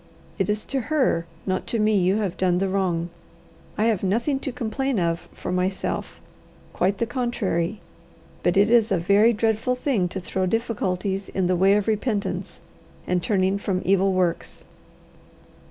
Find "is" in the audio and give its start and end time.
0.49-0.65, 8.71-8.91